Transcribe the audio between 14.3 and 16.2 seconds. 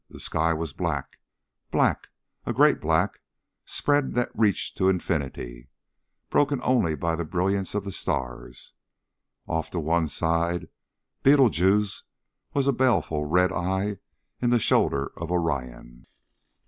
in the shoulder of Orion.